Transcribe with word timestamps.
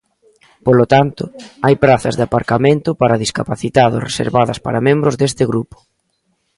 Polo 0.65 0.85
tanto, 0.93 1.23
hai 1.65 1.75
prazas 1.83 2.15
de 2.15 2.23
aparcamento 2.27 2.89
para 3.01 3.21
discapacitados 3.25 4.03
reservadas 4.07 4.59
para 4.65 4.85
membros 4.87 5.15
deste 5.19 5.43
grupo. 5.51 5.77